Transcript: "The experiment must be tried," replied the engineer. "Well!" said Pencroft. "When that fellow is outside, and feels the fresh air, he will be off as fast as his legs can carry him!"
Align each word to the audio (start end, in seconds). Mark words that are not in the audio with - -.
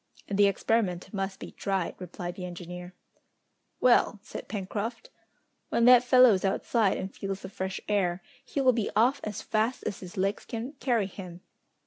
"The 0.27 0.47
experiment 0.47 1.13
must 1.13 1.39
be 1.39 1.51
tried," 1.51 1.93
replied 1.99 2.33
the 2.33 2.43
engineer. 2.43 2.95
"Well!" 3.79 4.17
said 4.23 4.47
Pencroft. 4.47 5.11
"When 5.69 5.85
that 5.85 6.03
fellow 6.03 6.33
is 6.33 6.43
outside, 6.43 6.97
and 6.97 7.13
feels 7.15 7.41
the 7.41 7.49
fresh 7.49 7.79
air, 7.87 8.23
he 8.43 8.61
will 8.61 8.73
be 8.73 8.89
off 8.95 9.21
as 9.23 9.43
fast 9.43 9.83
as 9.83 9.99
his 9.99 10.17
legs 10.17 10.43
can 10.45 10.71
carry 10.79 11.05
him!" 11.05 11.41